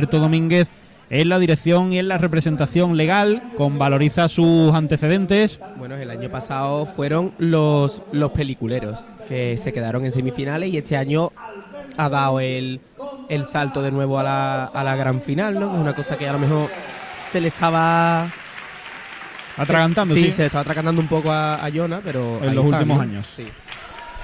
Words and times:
Alberto 0.00 0.18
Domínguez 0.18 0.68
en 1.10 1.28
la 1.28 1.38
dirección 1.38 1.92
y 1.92 1.98
en 1.98 2.08
la 2.08 2.16
representación 2.16 2.96
legal, 2.96 3.42
con 3.56 3.78
valoriza 3.78 4.28
sus 4.30 4.72
antecedentes. 4.74 5.60
Bueno, 5.76 5.96
el 5.96 6.10
año 6.10 6.30
pasado 6.30 6.86
fueron 6.86 7.34
los, 7.36 8.00
los 8.12 8.30
peliculeros 8.30 8.98
que 9.28 9.58
se 9.58 9.74
quedaron 9.74 10.06
en 10.06 10.12
semifinales 10.12 10.72
y 10.72 10.78
este 10.78 10.96
año 10.96 11.32
ha 11.98 12.08
dado 12.08 12.40
el, 12.40 12.80
el 13.28 13.44
salto 13.46 13.82
de 13.82 13.90
nuevo 13.90 14.18
a 14.18 14.22
la, 14.22 14.64
a 14.64 14.84
la 14.84 14.96
gran 14.96 15.20
final, 15.20 15.60
¿no? 15.60 15.68
Que 15.68 15.74
es 15.74 15.82
una 15.82 15.94
cosa 15.94 16.16
que 16.16 16.26
a 16.26 16.32
lo 16.32 16.38
mejor 16.38 16.70
se 17.30 17.42
le 17.42 17.48
estaba 17.48 18.30
Atragantando, 19.58 20.14
sí, 20.14 20.24
sí. 20.24 20.32
se 20.32 20.42
le 20.42 20.46
estaba 20.46 20.62
atragantando 20.62 21.02
un 21.02 21.08
poco 21.08 21.30
a, 21.30 21.56
a 21.56 21.70
Jonah, 21.70 22.00
pero 22.02 22.42
En 22.42 22.54
los 22.54 22.64
últimos 22.64 22.96
¿no? 22.96 23.02
años. 23.02 23.26
Sí. 23.36 23.46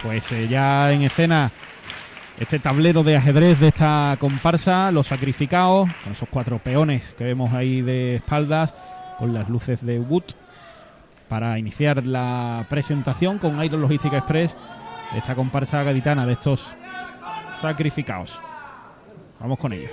Pues 0.02 0.32
eh, 0.32 0.48
ya 0.48 0.90
en 0.92 1.02
escena 1.02 1.50
este 2.38 2.58
tablero 2.58 3.02
de 3.02 3.16
ajedrez 3.16 3.60
de 3.60 3.68
esta 3.68 4.16
comparsa, 4.20 4.90
los 4.90 5.06
sacrificados, 5.06 5.88
con 6.04 6.12
esos 6.12 6.28
cuatro 6.28 6.58
peones 6.58 7.14
que 7.16 7.24
vemos 7.24 7.52
ahí 7.52 7.80
de 7.80 8.16
espaldas, 8.16 8.74
con 9.18 9.32
las 9.32 9.48
luces 9.48 9.84
de 9.84 9.98
Wood, 9.98 10.24
para 11.28 11.58
iniciar 11.58 12.04
la 12.04 12.66
presentación 12.68 13.38
con 13.38 13.62
Iron 13.64 13.80
Logística 13.80 14.18
Express 14.18 14.56
de 15.12 15.18
esta 15.18 15.34
comparsa 15.34 15.82
gaditana, 15.82 16.26
de 16.26 16.32
estos 16.34 16.74
sacrificados. 17.60 18.38
Vamos 19.40 19.58
con 19.58 19.72
ellos. 19.72 19.92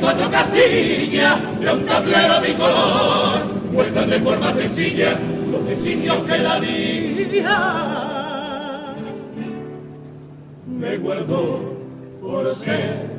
Cuatro 0.00 0.30
casillas 0.30 1.60
de 1.60 1.72
un 1.72 1.84
tablero 1.86 2.40
bicolor. 2.40 3.40
Muestran 3.72 4.10
de 4.10 4.20
forma 4.20 4.52
sencilla 4.52 5.18
los 5.50 5.66
designios 5.66 6.18
que 6.24 6.38
la 6.38 6.58
vida 6.58 7.90
me 10.66 10.96
guardó 10.98 11.76
por 12.20 12.54
ser 12.54 13.09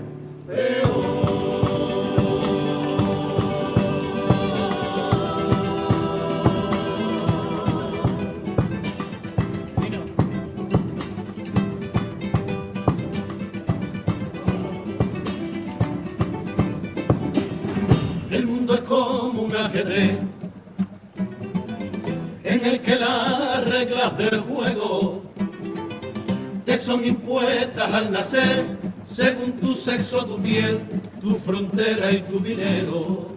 te 26.66 26.78
son 26.78 27.06
impuestas 27.06 27.94
al 27.94 28.12
nacer 28.12 28.78
según 29.06 29.54
tu 29.54 29.76
sexo, 29.76 30.26
tu 30.26 30.38
piel, 30.40 30.82
tu 31.20 31.36
frontera 31.36 32.12
y 32.12 32.22
tu 32.22 32.40
dinero. 32.40 33.32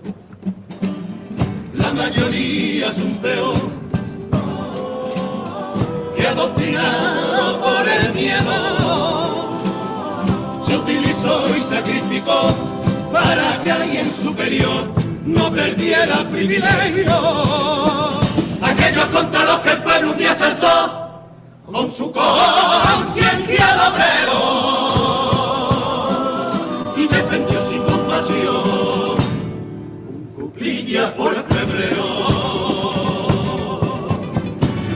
La 1.74 1.92
mayoría 1.92 2.88
es 2.88 2.98
un 2.98 3.16
peón 3.18 3.84
que 6.16 6.26
adoctrinado 6.26 7.60
por 7.60 7.88
el 7.88 8.14
miedo 8.14 9.50
se 10.66 10.76
utilizó 10.76 11.56
y 11.56 11.60
sacrificó 11.60 12.54
para 13.12 13.60
que 13.62 13.72
alguien 13.72 14.06
superior 14.12 14.84
no 15.24 15.50
perdiera 15.52 16.24
privilegio. 16.30 17.12
Aquellos 18.62 19.06
contra 19.06 19.44
los 19.44 19.60
que 19.60 19.70
el 19.70 19.82
pueblo 19.82 20.10
un 20.12 20.18
día 20.18 20.34
se 20.34 20.44
alzó 20.44 21.03
con 21.74 21.90
su 21.90 22.12
conciencia 22.12 23.66
de 26.94 27.02
y 27.02 27.08
defendió 27.08 27.68
sin 27.68 27.82
compasión 27.82 29.16
un 30.06 30.32
cuclilla 30.36 31.12
por 31.16 31.34
febrero. 31.34 32.04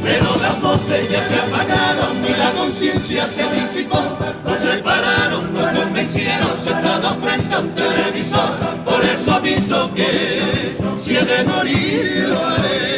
Pero 0.05 0.37
las 0.41 0.63
voces 0.63 1.11
ya 1.11 1.21
se 1.21 1.35
apagaron 1.41 2.25
y 2.25 2.37
la 2.37 2.53
conciencia 2.53 3.27
se 3.27 3.43
disipó. 3.61 4.01
Nos 4.45 4.59
separaron, 4.61 5.53
nos 5.53 5.69
convencieron, 5.77 6.57
sentados 6.63 7.17
frente 7.17 7.55
a 7.57 7.59
un 7.59 7.71
televisor. 7.71 8.51
Por 8.85 9.05
eso 9.05 9.33
aviso 9.33 9.91
que 9.97 10.77
si 10.97 11.17
he 11.17 11.25
de 11.25 11.43
morir 11.43 12.29
lo 12.29 12.47
haré. 12.47 12.98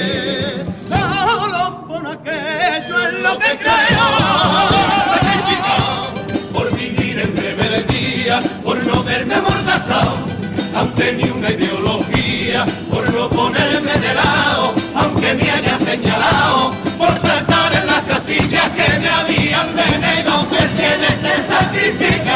Aquello 2.30 3.08
en 3.08 3.22
lo 3.22 3.38
que 3.38 3.58
creo. 3.58 4.06
Por 6.52 6.74
vivir 6.76 7.18
en 7.20 7.36
rebeldía, 7.36 8.40
por 8.64 8.84
no 8.86 9.02
verme 9.02 9.34
amordazado 9.34 10.14
ante 10.76 11.12
ni 11.14 11.24
una 11.30 11.50
ideología, 11.50 12.64
por 12.88 13.12
no 13.12 13.28
ponerme 13.28 13.92
de 13.92 14.14
lado, 14.14 14.74
aunque 14.94 15.34
me 15.34 15.50
haya 15.50 15.78
señalado, 15.78 16.72
por 16.96 17.18
saltar 17.18 17.74
en 17.74 17.86
las 17.86 18.04
casillas 18.04 18.70
que 18.70 18.98
me 19.00 19.08
habían 19.08 19.74
denegado, 19.74 20.48
que 20.48 20.58
si 20.68 20.82
he 20.82 20.98
de 20.98 22.29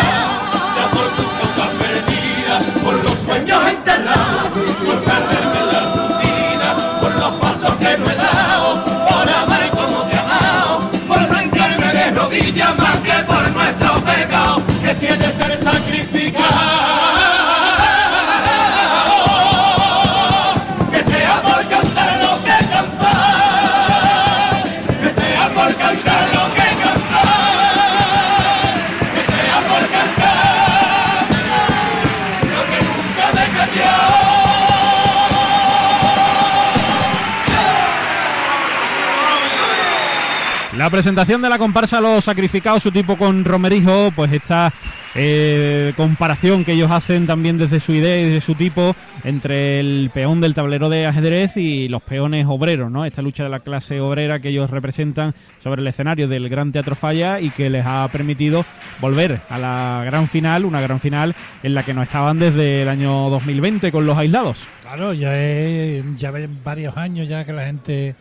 presentación 40.94 41.42
de 41.42 41.48
la 41.48 41.58
comparsa 41.58 42.00
Los 42.00 42.24
Sacrificados, 42.24 42.84
su 42.84 42.92
tipo 42.92 43.16
con 43.16 43.44
Romerijo, 43.44 44.12
pues 44.14 44.30
esta 44.30 44.72
eh, 45.16 45.92
comparación 45.96 46.64
que 46.64 46.70
ellos 46.70 46.88
hacen 46.92 47.26
también 47.26 47.58
desde 47.58 47.80
su 47.80 47.92
idea 47.94 48.16
y 48.20 48.26
desde 48.26 48.40
su 48.40 48.54
tipo 48.54 48.94
entre 49.24 49.80
el 49.80 50.12
peón 50.14 50.40
del 50.40 50.54
tablero 50.54 50.88
de 50.88 51.06
ajedrez 51.06 51.56
y 51.56 51.88
los 51.88 52.00
peones 52.00 52.46
obreros, 52.48 52.92
¿no? 52.92 53.04
Esta 53.04 53.22
lucha 53.22 53.42
de 53.42 53.48
la 53.48 53.58
clase 53.58 54.00
obrera 54.00 54.38
que 54.38 54.50
ellos 54.50 54.70
representan 54.70 55.34
sobre 55.64 55.82
el 55.82 55.88
escenario 55.88 56.28
del 56.28 56.48
Gran 56.48 56.70
Teatro 56.70 56.94
Falla 56.94 57.40
y 57.40 57.50
que 57.50 57.70
les 57.70 57.84
ha 57.84 58.08
permitido 58.12 58.64
volver 59.00 59.40
a 59.48 59.58
la 59.58 60.02
gran 60.04 60.28
final, 60.28 60.64
una 60.64 60.80
gran 60.80 61.00
final 61.00 61.34
en 61.64 61.74
la 61.74 61.82
que 61.82 61.92
no 61.92 62.04
estaban 62.04 62.38
desde 62.38 62.82
el 62.82 62.88
año 62.88 63.30
2020 63.30 63.90
con 63.90 64.06
los 64.06 64.16
aislados. 64.16 64.64
Claro, 64.82 65.12
ya 65.12 65.36
es, 65.36 66.04
ya 66.16 66.32
varios 66.62 66.96
años 66.96 67.26
ya 67.26 67.44
que 67.44 67.52
la 67.52 67.66
gente 67.66 68.14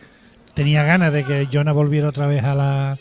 tenía 0.54 0.84
ganas 0.84 1.12
de 1.12 1.24
que 1.24 1.48
Jonah 1.52 1.72
volviera 1.72 2.08
otra 2.08 2.26
vez 2.26 2.44
a 2.44 2.54
la, 2.54 2.98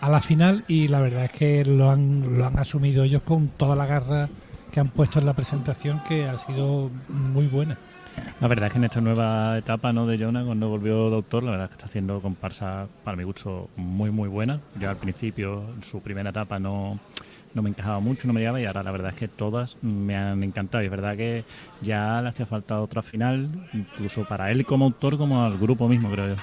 a 0.00 0.10
la 0.10 0.20
final 0.20 0.64
y 0.68 0.88
la 0.88 1.00
verdad 1.00 1.24
es 1.24 1.32
que 1.32 1.64
lo 1.64 1.90
han, 1.90 2.38
lo 2.38 2.44
han 2.44 2.58
asumido 2.58 3.04
ellos 3.04 3.22
con 3.22 3.48
toda 3.48 3.76
la 3.76 3.86
garra 3.86 4.28
que 4.72 4.80
han 4.80 4.88
puesto 4.88 5.18
en 5.18 5.26
la 5.26 5.34
presentación 5.34 6.00
que 6.08 6.24
ha 6.24 6.36
sido 6.38 6.90
muy 7.08 7.46
buena. 7.46 7.78
La 8.40 8.48
verdad 8.48 8.66
es 8.66 8.72
que 8.72 8.78
en 8.78 8.84
esta 8.84 9.00
nueva 9.00 9.56
etapa 9.58 9.92
¿no? 9.92 10.06
de 10.06 10.18
Jonah, 10.18 10.44
cuando 10.44 10.68
volvió 10.68 11.10
Doctor, 11.10 11.42
la 11.42 11.52
verdad 11.52 11.64
es 11.66 11.70
que 11.70 11.74
está 11.74 11.86
haciendo 11.86 12.20
comparsa, 12.20 12.86
para 13.04 13.16
mi 13.16 13.24
gusto, 13.24 13.70
muy, 13.76 14.10
muy 14.10 14.28
buena. 14.28 14.60
Ya 14.78 14.90
al 14.90 14.96
principio, 14.96 15.64
en 15.74 15.82
su 15.82 16.00
primera 16.00 16.30
etapa, 16.30 16.58
no, 16.58 16.98
no 17.54 17.62
me 17.62 17.70
encajaba 17.70 18.00
mucho, 18.00 18.26
no 18.26 18.34
me 18.34 18.40
llegaba, 18.40 18.60
y 18.60 18.66
ahora 18.66 18.82
la 18.82 18.90
verdad 18.90 19.10
es 19.10 19.16
que 19.16 19.28
todas 19.28 19.76
me 19.82 20.16
han 20.16 20.42
encantado. 20.42 20.82
Y 20.82 20.86
es 20.86 20.90
verdad 20.90 21.16
que 21.16 21.44
ya 21.80 22.20
le 22.20 22.28
hacía 22.28 22.46
falta 22.46 22.80
otra 22.80 23.02
final, 23.02 23.48
incluso 23.72 24.24
para 24.26 24.50
él 24.50 24.66
como 24.66 24.86
autor, 24.86 25.16
como 25.16 25.44
al 25.44 25.56
grupo 25.56 25.88
mismo, 25.88 26.10
creo 26.10 26.34
yo. 26.34 26.42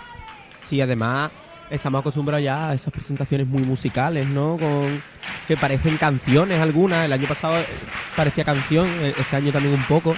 Sí, 0.68 0.82
además 0.82 1.32
estamos 1.70 2.00
acostumbrados 2.00 2.44
ya 2.44 2.70
a 2.70 2.74
esas 2.74 2.92
presentaciones 2.94 3.48
muy 3.48 3.62
musicales, 3.64 4.28
¿no? 4.28 4.58
Con 4.58 5.02
que 5.48 5.58
parecen 5.58 5.98
canciones 5.98 6.60
algunas. 6.60 7.06
El 7.06 7.14
año 7.14 7.28
pasado 7.28 7.58
eh, 7.58 7.66
parecía 8.16 8.44
canción, 8.44 8.88
eh, 9.02 9.14
este 9.18 9.36
año 9.36 9.52
también 9.52 9.74
un 9.76 9.84
poco. 9.84 10.16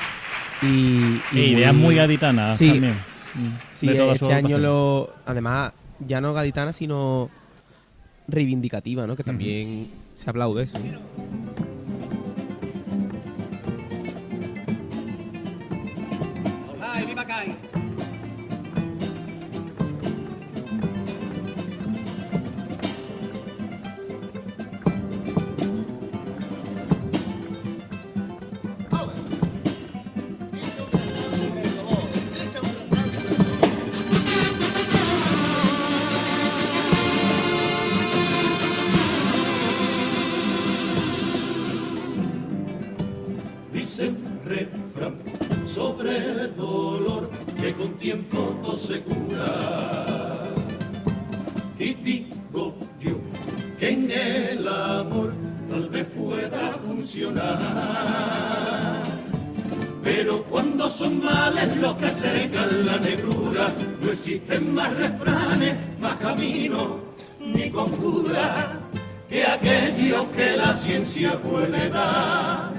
Y, 0.61 1.21
y 1.31 1.39
E 1.39 1.45
ideas 1.47 1.73
muy 1.73 1.95
gaditanas 1.95 2.57
Sí. 2.57 2.69
también. 2.71 2.95
Sí, 3.79 3.87
de 3.87 3.93
toda 3.95 4.15
su 4.15 4.25
este 4.25 4.35
año 4.35 4.57
lo. 4.57 5.13
Además, 5.25 5.71
ya 5.99 6.19
no 6.19 6.33
gaditana, 6.33 6.73
sino 6.73 7.29
reivindicativa, 8.27 9.07
¿no? 9.07 9.15
Que 9.15 9.23
también 9.23 9.89
se 10.11 10.27
ha 10.27 10.31
hablado 10.31 10.53
de 10.55 10.63
eso. 10.63 10.77
Dice 10.79 10.97
que 69.57 69.69
aquellos 69.69 70.25
que 70.35 70.57
la 70.57 70.73
ciencia 70.73 71.41
puede 71.41 71.89
dar 71.89 72.71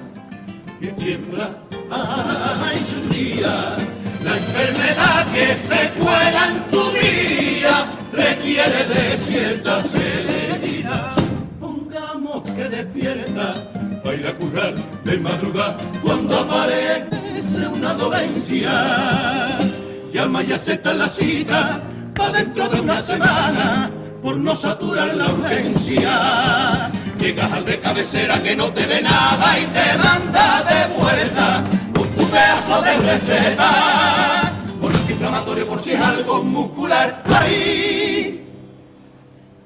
y 0.80 0.86
tiembla, 0.88 1.56
ay, 1.90 2.78
su 2.78 3.12
día. 3.12 3.76
La 4.24 4.36
enfermedad 4.36 5.26
que 5.32 5.46
se 5.56 5.88
cuela 5.98 6.48
en 6.48 6.70
tu 6.70 6.82
vida 6.92 7.86
requiere 8.12 8.84
de 8.84 9.16
ciertas 9.16 9.90
celeridad. 9.90 11.12
Pongamos 11.58 12.42
que 12.42 12.68
despierta 12.68 13.54
para 14.04 14.16
ir 14.16 14.26
a 14.26 14.32
currar 14.34 14.74
de 15.04 15.18
madrugada 15.18 15.76
cuando 16.02 16.38
aparece 16.38 17.66
una 17.72 17.94
dolencia. 17.94 18.70
Llama 20.12 20.42
y 20.42 20.52
acepta 20.52 20.92
la 20.92 21.08
cita 21.08 21.80
para 22.14 22.38
dentro 22.38 22.68
de 22.68 22.80
una 22.80 23.00
semana 23.00 23.90
por 24.22 24.36
no 24.36 24.54
saturar 24.54 25.14
la 25.14 25.26
urgencia. 25.26 26.90
Llegas 27.18 27.52
al 27.52 27.64
de 27.64 27.78
cabecera 27.78 28.42
que 28.42 28.56
no 28.56 28.70
te 28.70 28.86
ve 28.86 29.02
nada 29.02 29.58
y 29.58 29.66
te 29.66 29.98
manda 29.98 30.62
de 30.62 30.94
vuelta 31.00 31.64
tu 31.92 32.26
pedazo 32.26 32.82
de 32.82 32.96
receta. 32.98 34.52
Con 34.80 34.94
antiinflamatorio 34.94 35.66
por 35.66 35.80
si 35.80 35.92
es 35.92 36.00
algo 36.00 36.42
muscular. 36.42 37.22
Ahí 37.34 38.46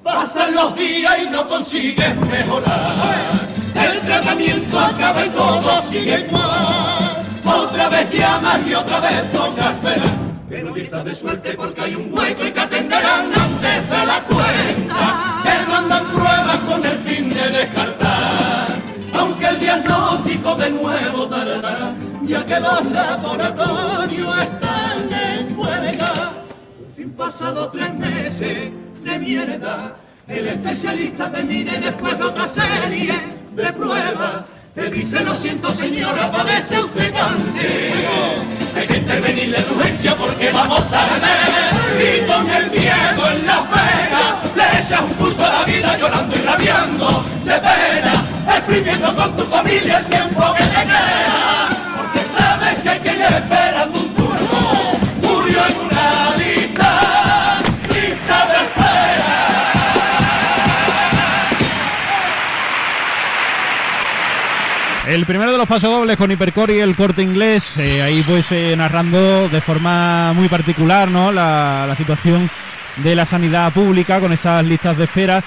pasan 0.03 0.53
los 0.53 0.75
días 0.75 1.17
y 1.25 1.29
no 1.29 1.47
consigues 1.47 2.15
mejorar. 2.15 3.45
El 3.75 3.99
tratamiento 4.01 4.79
acaba 4.79 5.25
y 5.25 5.29
todo 5.29 5.81
sigue 5.89 6.25
igual. 6.27 7.25
Otra 7.45 7.89
vez 7.89 8.11
llamas 8.11 8.59
y 8.67 8.73
otra 8.73 8.99
vez 8.99 9.31
toca 9.31 9.71
esperar. 9.71 10.25
Pero 10.49 10.73
hoy 10.73 10.81
estás 10.81 11.03
de 11.03 11.13
suerte 11.13 11.53
porque 11.55 11.81
hay 11.81 11.95
un 11.95 12.13
hueco 12.13 12.45
y 12.45 12.51
te 12.51 12.59
atenderán 12.59 13.25
antes 13.33 13.89
de 13.89 14.05
la 14.05 14.23
cuenta. 14.45 15.41
Te 15.43 15.71
mandan 15.71 16.05
pruebas 16.05 16.57
con 16.67 16.85
el 16.85 16.97
fin 16.99 17.29
de 17.29 17.49
descartar. 17.49 18.67
Aunque 19.13 19.47
el 19.47 19.59
diagnóstico 19.59 20.55
de 20.55 20.69
nuevo 20.71 21.27
tardará, 21.27 21.93
ya 22.23 22.45
que 22.45 22.59
los 22.59 22.85
laboratorios 22.91 24.37
están 24.41 25.13
en 25.13 25.57
huelga. 25.57 26.13
Fin 26.95 27.11
pasado 27.11 27.69
tres 27.69 27.93
meses 27.95 28.71
de 29.03 29.19
mierda, 29.19 29.95
el 30.27 30.47
especialista 30.47 31.31
te 31.31 31.43
mide 31.43 31.79
después 31.79 32.17
de 32.17 32.23
otra 32.23 32.47
serie 32.47 33.13
de 33.55 33.73
pruebas. 33.73 34.43
Te 34.73 34.89
dice, 34.89 35.23
lo 35.23 35.33
siento 35.33 35.71
señora, 35.71 36.29
padece 36.29 36.77
usted 36.81 37.13
cáncer. 37.13 37.93
Hay 38.75 38.87
que 38.87 38.97
intervenirle 38.97 39.57
de 39.61 39.73
urgencia 39.73 40.13
porque 40.15 40.51
vamos 40.51 40.89
tarde. 40.89 41.74
Y 41.97 42.27
con 42.27 42.49
el 42.49 42.69
miedo 42.71 43.31
en 43.31 43.47
la 43.47 43.61
pena, 43.63 44.35
le 44.53 44.79
echas 44.81 45.01
un 45.01 45.09
pulso 45.11 45.45
a 45.45 45.49
la 45.49 45.63
vida 45.63 45.97
llorando 45.97 46.35
y 46.35 46.41
rabiando 46.41 47.25
de 47.45 47.53
pena, 47.53 48.13
exprimiendo 48.57 49.15
con 49.15 49.37
tu 49.37 49.43
familia 49.45 49.99
el 49.99 50.05
tiempo 50.05 50.53
que 50.55 50.63
te 50.63 50.81
queda. 50.83 51.69
Porque 51.95 52.19
sabes 52.37 52.79
que 52.83 52.89
hay 52.89 52.99
que 52.99 53.64
El 65.07 65.25
primero 65.25 65.51
de 65.51 65.57
los 65.59 65.67
pasodobles 65.67 66.17
con 66.17 66.31
Hipercore 66.31 66.77
y 66.77 66.79
el 66.79 66.95
corte 66.95 67.21
inglés, 67.21 67.77
eh, 67.77 68.01
ahí 68.01 68.23
pues 68.23 68.51
eh, 68.51 68.75
narrando 68.75 69.47
de 69.49 69.61
forma 69.61 70.33
muy 70.33 70.49
particular 70.49 71.09
¿no? 71.09 71.31
la, 71.31 71.85
la 71.87 71.95
situación 71.95 72.49
de 73.03 73.15
la 73.15 73.25
sanidad 73.25 73.71
pública 73.71 74.19
con 74.19 74.33
esas 74.33 74.65
listas 74.65 74.97
de 74.97 75.03
espera. 75.03 75.43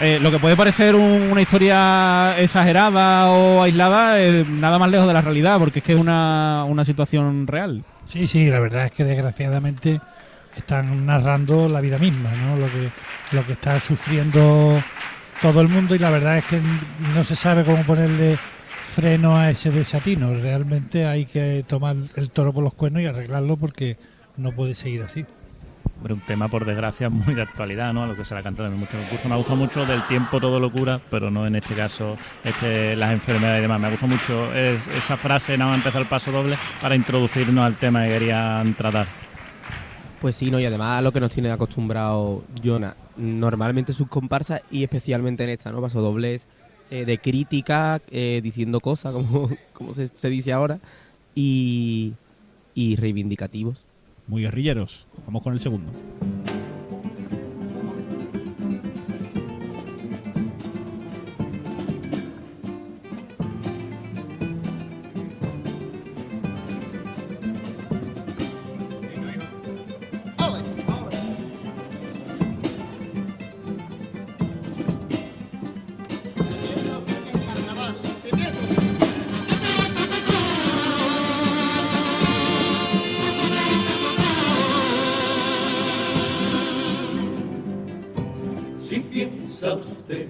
Eh, 0.00 0.18
lo 0.20 0.30
que 0.30 0.38
puede 0.40 0.56
parecer 0.56 0.94
un- 0.96 1.28
una 1.30 1.40
historia 1.40 2.34
exagerada 2.38 3.30
o 3.30 3.62
aislada, 3.62 4.20
eh, 4.20 4.44
nada 4.46 4.78
más 4.78 4.90
lejos 4.90 5.06
de 5.06 5.14
la 5.14 5.20
realidad, 5.20 5.58
porque 5.58 5.78
es 5.78 5.84
que 5.84 5.92
es 5.92 5.98
una, 5.98 6.64
una 6.64 6.84
situación 6.84 7.46
real. 7.46 7.84
Sí, 8.06 8.26
sí, 8.26 8.46
la 8.46 8.58
verdad 8.60 8.86
es 8.86 8.92
que 8.92 9.04
desgraciadamente 9.04 10.00
están 10.56 11.06
narrando 11.06 11.68
la 11.68 11.80
vida 11.80 11.98
misma, 11.98 12.30
¿no? 12.32 12.56
Lo 12.56 12.66
que, 12.66 12.90
lo 13.32 13.46
que 13.46 13.52
está 13.52 13.78
sufriendo 13.80 14.82
todo 15.40 15.60
el 15.60 15.68
mundo 15.68 15.94
y 15.94 15.98
la 15.98 16.10
verdad 16.10 16.38
es 16.38 16.44
que 16.46 16.60
no 17.14 17.24
se 17.24 17.36
sabe 17.36 17.64
cómo 17.64 17.82
ponerle 17.84 18.36
freno 18.96 19.36
a 19.36 19.50
ese 19.50 19.70
desatino. 19.70 20.32
Realmente 20.40 21.04
hay 21.06 21.26
que 21.26 21.62
tomar 21.68 21.96
el 22.14 22.30
toro 22.30 22.54
por 22.54 22.64
los 22.64 22.72
cuernos 22.72 23.02
y 23.02 23.06
arreglarlo 23.06 23.58
porque 23.58 23.98
no 24.38 24.52
puede 24.52 24.74
seguir 24.74 25.02
así. 25.02 25.26
Hombre, 25.98 26.14
un 26.14 26.20
tema, 26.20 26.48
por 26.48 26.64
desgracia, 26.64 27.10
muy 27.10 27.34
de 27.34 27.42
actualidad, 27.42 27.92
¿no? 27.92 28.04
A 28.04 28.06
lo 28.06 28.16
que 28.16 28.24
se 28.24 28.32
le 28.32 28.40
ha 28.40 28.42
cantado 28.42 28.68
en 28.70 28.78
muchos 28.78 28.98
concursos. 28.98 29.26
Me 29.28 29.34
ha 29.34 29.36
gustado 29.36 29.56
mucho 29.58 29.84
del 29.84 30.02
tiempo 30.06 30.40
todo 30.40 30.58
locura, 30.58 30.98
pero 31.10 31.30
no 31.30 31.46
en 31.46 31.56
este 31.56 31.74
caso 31.74 32.16
este, 32.42 32.96
las 32.96 33.12
enfermedades 33.12 33.58
y 33.58 33.62
demás. 33.62 33.80
Me 33.80 33.86
ha 33.86 33.90
gustado 33.90 34.12
mucho 34.12 34.54
es- 34.54 34.86
esa 34.88 35.18
frase, 35.18 35.58
nada 35.58 35.72
más 35.72 35.78
empezar 35.80 36.00
el 36.00 36.08
paso 36.08 36.32
doble, 36.32 36.56
para 36.80 36.96
introducirnos 36.96 37.64
al 37.66 37.76
tema 37.76 38.02
que 38.04 38.08
querían 38.10 38.72
tratar. 38.74 39.06
Pues 40.22 40.36
sí, 40.36 40.50
no, 40.50 40.58
y 40.58 40.64
además 40.64 40.98
a 40.98 41.02
lo 41.02 41.12
que 41.12 41.20
nos 41.20 41.30
tiene 41.30 41.50
acostumbrado 41.50 42.44
Jonah, 42.64 42.96
normalmente 43.18 43.92
sus 43.92 44.08
comparsas 44.08 44.62
y 44.70 44.82
especialmente 44.84 45.44
en 45.44 45.50
esta, 45.50 45.70
¿no? 45.70 45.82
Paso 45.82 46.00
dobles 46.00 46.46
eh, 46.90 47.04
de 47.04 47.18
crítica, 47.18 48.00
eh, 48.10 48.40
diciendo 48.42 48.80
cosas, 48.80 49.12
como, 49.12 49.50
como 49.72 49.94
se, 49.94 50.08
se 50.08 50.28
dice 50.28 50.52
ahora, 50.52 50.80
y, 51.34 52.14
y 52.74 52.96
reivindicativos. 52.96 53.84
Muy 54.26 54.42
guerrilleros. 54.42 55.06
Vamos 55.26 55.42
con 55.42 55.52
el 55.52 55.60
segundo. 55.60 55.92
Si 88.96 89.02
piensa 89.02 89.74
usted 89.74 90.26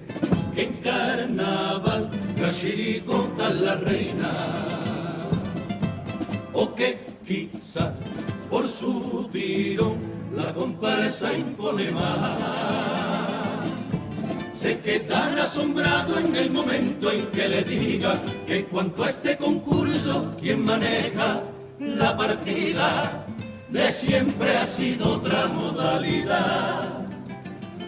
que 0.53 0.63
en 0.65 0.73
carnaval 0.83 2.11
la 2.41 2.51
chirigota 2.51 3.49
la 3.51 3.77
reina, 3.77 4.33
o 6.53 6.75
que 6.75 6.99
quizá 7.25 7.95
por 8.51 8.67
su 8.67 9.29
tiro 9.33 9.95
la 10.35 10.53
comparsa 10.53 11.33
impone 11.33 11.93
más, 11.93 13.69
se 14.53 14.81
quedará 14.81 15.45
asombrado 15.45 16.19
en 16.19 16.35
el 16.35 16.51
momento 16.51 17.13
en 17.13 17.25
que 17.27 17.49
le 17.49 17.63
diga 17.63 18.21
que 18.49 18.59
en 18.59 18.65
cuanto 18.65 19.05
a 19.05 19.11
este 19.11 19.37
concurso, 19.37 20.35
quien 20.41 20.65
maneja 20.65 21.41
la 21.79 22.17
partida 22.17 23.27
de 23.69 23.89
siempre 23.91 24.57
ha 24.57 24.67
sido 24.67 25.13
otra 25.13 25.47
modalidad 25.47 26.96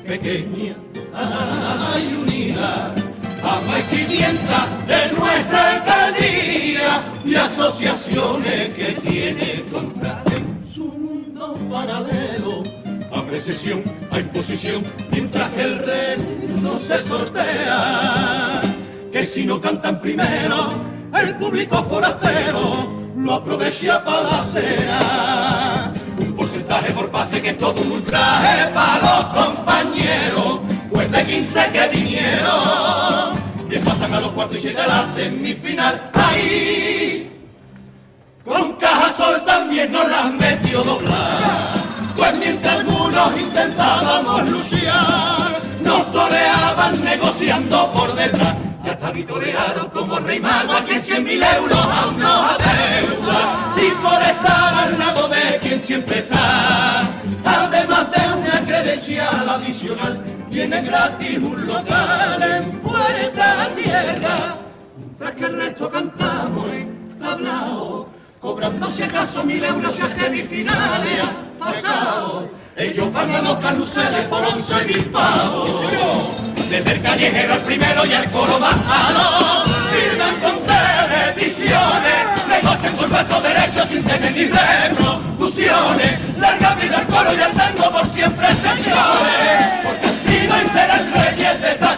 pequeña, 0.08 0.74
hay 1.14 2.18
unidad, 2.22 2.96
ama 3.42 3.78
y 3.78 3.82
sirvienta 3.82 4.66
de 4.86 5.12
nuestra 5.12 5.74
alcaldía 5.74 7.02
y 7.26 7.34
asociaciones 7.34 8.74
que 8.74 8.92
tiene 9.02 9.64
contra 9.70 10.22
en 10.34 10.72
su 10.72 10.86
mundo 10.86 11.58
paralelo. 11.70 12.62
A 13.12 13.22
precesión, 13.26 13.82
a 14.10 14.18
imposición, 14.18 14.82
mientras 15.10 15.50
que 15.50 15.62
el 15.62 15.78
reino 15.78 16.78
se 16.78 17.02
sortea. 17.02 18.62
Que 19.12 19.26
si 19.26 19.44
no 19.44 19.60
cantan 19.60 20.00
primero, 20.00 20.70
el 21.22 21.36
público 21.36 21.82
forastero 21.84 22.88
lo 23.14 23.34
aprovecha 23.34 24.02
para 24.02 24.22
la 24.22 24.42
cena. 24.42 25.57
Porcentaje 26.68 26.92
por 26.92 27.10
pase 27.10 27.40
que 27.40 27.50
es 27.50 27.58
todo 27.58 27.80
un 27.80 27.92
ultraje 27.92 28.66
para 28.74 29.00
los 29.00 29.24
compañeros, 29.38 30.60
pues 30.90 31.10
de 31.10 31.24
15 31.24 31.60
que 31.72 31.88
vinieron. 31.88 33.42
Y 33.70 33.78
pasan 33.78 34.12
a 34.12 34.20
los 34.20 34.30
cuartos 34.32 34.58
y 34.58 34.60
siete 34.60 34.82
a 34.82 34.86
la 34.86 35.06
semifinal. 35.06 36.10
Ahí, 36.12 37.32
con 38.44 38.74
caja 38.74 39.14
sol 39.14 39.42
también 39.46 39.90
nos 39.90 40.10
la 40.10 40.24
metido 40.24 40.82
doblar. 40.82 41.72
Pues 42.14 42.38
mientras 42.38 42.80
algunos 42.80 43.40
intentábamos 43.40 44.50
luchar, 44.50 45.47
negociando 46.96 47.92
por 47.92 48.14
detrás. 48.14 48.56
Y 48.84 48.88
hasta 48.88 49.10
vitorearon 49.10 49.88
como 49.90 50.18
rey 50.18 50.40
mago 50.40 50.72
a 50.72 50.84
quien 50.84 51.02
cien 51.02 51.24
mil 51.24 51.42
euros 51.42 51.78
aún 51.78 52.18
nos 52.18 52.52
adeuda. 52.52 53.40
Y 53.76 53.90
al 54.46 54.98
lado 54.98 55.28
de 55.28 55.58
quien 55.60 55.80
siempre 55.80 56.18
está, 56.18 57.00
además 57.44 58.10
de 58.10 58.20
una 58.38 58.66
credencial 58.66 59.48
adicional, 59.48 60.24
tiene 60.50 60.80
gratis 60.82 61.38
un 61.38 61.66
local 61.66 62.42
en 62.42 62.70
Puerta 62.80 63.68
Tierra. 63.76 64.36
Mientras 64.96 65.34
que 65.34 65.44
el 65.44 65.56
resto 65.60 65.90
cantamos 65.90 66.68
en 66.72 67.18
tablao, 67.20 68.08
cobrando 68.40 68.90
si 68.90 69.02
acaso 69.02 69.44
mil 69.44 69.62
euros 69.62 70.00
a 70.00 70.08
semifinales 70.08 71.47
ha 71.60 71.72
pasado. 71.72 72.48
Ellos 72.76 73.08
a 73.14 73.42
los 73.42 73.58
carruseles 73.58 74.28
por 74.28 74.42
once 74.44 74.84
mil 74.84 75.04
pavos. 75.06 75.70
Desde 76.70 76.92
el 76.92 77.02
callejero 77.02 77.54
al 77.54 77.60
primero 77.60 78.06
y 78.06 78.12
al 78.12 78.30
coro 78.30 78.58
bajado, 78.60 79.64
firman 79.90 80.34
con 80.36 80.58
televisiones, 80.66 82.46
negocian 82.48 82.96
con 82.96 83.10
nuestros 83.10 83.42
derechos 83.42 83.88
sin 83.88 84.04
tener 84.04 84.32
ni 84.32 84.44
reproducciones. 84.44 86.38
Larga 86.38 86.74
vida 86.74 86.98
al 86.98 87.06
coro 87.06 87.30
y 87.34 87.40
al 87.40 87.52
tango 87.52 87.90
por 87.90 88.06
siempre, 88.10 88.54
señores, 88.54 89.66
porque 89.82 90.08
sido 90.08 90.56
y 90.56 90.68
serán 90.68 91.12
reyes 91.14 91.60
de 91.62 91.70
esta 91.70 91.96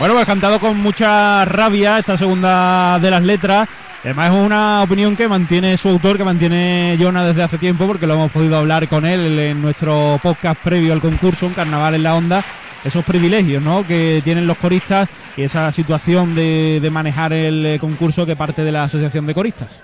Bueno, 0.00 0.14
pues 0.14 0.24
cantado 0.24 0.58
con 0.58 0.78
mucha 0.78 1.44
rabia 1.44 1.98
esta 1.98 2.16
segunda 2.16 2.98
de 2.98 3.10
las 3.10 3.22
letras. 3.22 3.68
Además 4.02 4.30
es 4.30 4.36
una 4.38 4.82
opinión 4.82 5.14
que 5.14 5.28
mantiene 5.28 5.76
su 5.76 5.90
autor, 5.90 6.16
que 6.16 6.24
mantiene 6.24 6.96
Jonah 6.98 7.26
desde 7.26 7.42
hace 7.42 7.58
tiempo, 7.58 7.86
porque 7.86 8.06
lo 8.06 8.14
hemos 8.14 8.32
podido 8.32 8.56
hablar 8.56 8.88
con 8.88 9.04
él 9.04 9.38
en 9.38 9.60
nuestro 9.60 10.18
podcast 10.22 10.58
previo 10.62 10.94
al 10.94 11.02
concurso, 11.02 11.44
en 11.44 11.52
Carnaval 11.52 11.96
en 11.96 12.02
la 12.02 12.14
Onda. 12.14 12.42
Esos 12.82 13.04
privilegios 13.04 13.62
¿no? 13.62 13.86
que 13.86 14.22
tienen 14.24 14.46
los 14.46 14.56
coristas 14.56 15.06
y 15.36 15.42
esa 15.42 15.70
situación 15.70 16.34
de, 16.34 16.80
de 16.80 16.88
manejar 16.88 17.34
el 17.34 17.66
eh, 17.66 17.78
concurso 17.78 18.24
que 18.24 18.36
parte 18.36 18.64
de 18.64 18.72
la 18.72 18.84
Asociación 18.84 19.26
de 19.26 19.34
Coristas. 19.34 19.82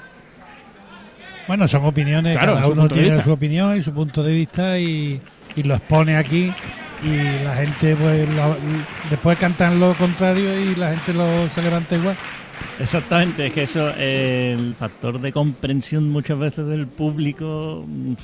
Bueno, 1.46 1.68
son 1.68 1.84
opiniones, 1.84 2.38
Claro, 2.38 2.54
cada 2.54 2.68
uno 2.68 2.88
tiene 2.88 3.22
su 3.22 3.32
opinión 3.32 3.76
y 3.76 3.82
su 3.82 3.92
punto 3.92 4.22
de 4.22 4.32
vista 4.32 4.78
y, 4.78 5.20
y 5.54 5.62
lo 5.62 5.74
expone 5.74 6.16
aquí 6.16 6.54
y 7.06 7.44
la 7.44 7.54
gente 7.54 7.94
pues 7.96 8.28
lo- 8.34 8.56
después 9.10 9.38
cantan 9.38 9.78
lo 9.80 9.94
contrario 9.94 10.58
y 10.58 10.74
la 10.74 10.90
gente 10.94 11.12
lo 11.14 11.48
se 11.50 11.62
levanta 11.62 11.94
igual. 11.96 12.16
Exactamente, 12.78 13.46
es 13.46 13.52
que 13.52 13.62
eso, 13.62 13.88
el 13.96 14.74
factor 14.74 15.20
de 15.20 15.32
comprensión 15.32 16.10
muchas 16.10 16.38
veces 16.38 16.66
del 16.66 16.86
público 16.86 17.84
mm, 17.86 18.14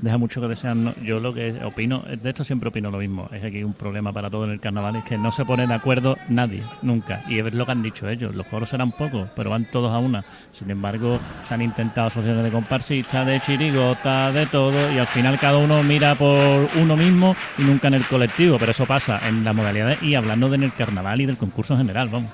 deja 0.00 0.18
mucho 0.18 0.40
que 0.40 0.48
desear. 0.48 0.76
¿no? 0.76 0.94
Yo 1.02 1.20
lo 1.20 1.34
que 1.34 1.60
opino, 1.64 2.00
de 2.00 2.28
esto 2.28 2.44
siempre 2.44 2.68
opino 2.68 2.90
lo 2.90 2.98
mismo, 2.98 3.28
es 3.32 3.40
que 3.40 3.48
hay 3.48 3.64
un 3.64 3.74
problema 3.74 4.12
para 4.12 4.30
todo 4.30 4.44
en 4.44 4.52
el 4.52 4.60
carnaval, 4.60 4.96
es 4.96 5.04
que 5.04 5.18
no 5.18 5.30
se 5.30 5.44
pone 5.44 5.66
de 5.66 5.74
acuerdo 5.74 6.16
nadie, 6.28 6.62
nunca. 6.82 7.24
Y 7.28 7.38
es 7.38 7.54
lo 7.54 7.66
que 7.66 7.72
han 7.72 7.82
dicho 7.82 8.08
ellos, 8.08 8.34
los 8.34 8.46
coros 8.46 8.68
serán 8.68 8.92
pocos, 8.92 9.28
pero 9.34 9.50
van 9.50 9.70
todos 9.70 9.90
a 9.92 9.98
una. 9.98 10.24
Sin 10.52 10.70
embargo, 10.70 11.18
se 11.44 11.54
han 11.54 11.62
intentado 11.62 12.06
asociaciones 12.06 12.44
de 12.44 12.50
comparsistas, 12.50 13.26
de 13.26 13.40
chirigota, 13.40 14.30
de 14.30 14.46
todo, 14.46 14.92
y 14.92 14.98
al 14.98 15.06
final 15.06 15.38
cada 15.38 15.58
uno 15.58 15.82
mira 15.82 16.14
por 16.14 16.68
uno 16.80 16.96
mismo 16.96 17.34
y 17.58 17.62
nunca 17.62 17.88
en 17.88 17.94
el 17.94 18.04
colectivo, 18.04 18.56
pero 18.58 18.70
eso 18.70 18.86
pasa 18.86 19.20
en 19.28 19.44
las 19.44 19.54
modalidades 19.54 20.02
y 20.02 20.14
hablando 20.14 20.48
de 20.48 20.60
en 20.60 20.64
el 20.64 20.74
carnaval 20.74 21.20
y 21.20 21.26
del 21.26 21.36
concurso 21.36 21.74
en 21.74 21.80
general, 21.80 22.08
vamos. 22.08 22.30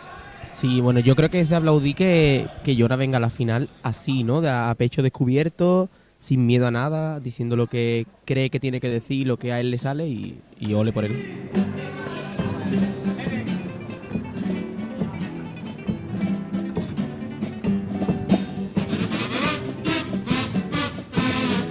Sí, 0.51 0.81
bueno, 0.81 1.01
yo 1.01 1.15
creo 1.15 1.31
que 1.31 1.41
es 1.41 1.49
de 1.49 1.57
aplaudir 1.57 1.95
que, 1.95 2.47
que 2.65 2.77
Jonah 2.77 2.97
venga 2.97 3.19
a 3.19 3.21
la 3.21 3.31
final 3.31 3.69
así, 3.83 4.25
¿no? 4.25 4.41
De 4.41 4.49
a 4.49 4.75
pecho 4.77 5.03
descubierto, 5.03 5.91
sin 6.19 6.47
miedo 6.47 6.67
a 6.67 6.71
nada, 6.71 7.21
diciendo 7.21 7.57
lo 7.57 7.67
que 7.67 8.07
cree 8.25 8.51
que 8.51 8.61
tiene 8.61 8.81
que 8.81 8.89
decir, 8.89 9.27
lo 9.27 9.39
que 9.39 9.53
a 9.53 9.61
él 9.61 9.71
le 9.71 9.79
sale 9.79 10.07
y, 10.09 10.41
y 10.59 10.75
ole 10.75 10.93
por 10.93 11.05
él. 11.05 11.51